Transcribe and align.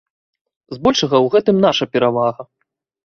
Збольшага 0.77 1.15
ў 1.25 1.35
гэтым 1.35 1.55
наша 1.67 1.85
перавага. 1.97 2.41